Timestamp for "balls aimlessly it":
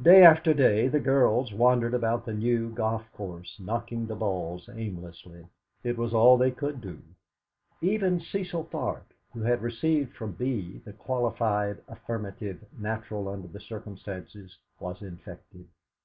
4.14-5.98